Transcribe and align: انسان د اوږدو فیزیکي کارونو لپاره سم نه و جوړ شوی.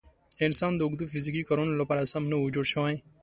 انسان 0.47 0.71
د 0.75 0.81
اوږدو 0.85 1.09
فیزیکي 1.11 1.43
کارونو 1.49 1.73
لپاره 1.81 2.09
سم 2.13 2.23
نه 2.31 2.37
و 2.37 2.51
جوړ 2.55 2.65
شوی. 2.73 2.95